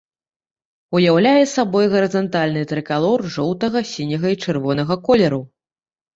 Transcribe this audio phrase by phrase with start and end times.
[0.99, 5.47] Уяўляе сабой гарызантальны трыкалор жоўтага, сіняга і чырвонага колераў.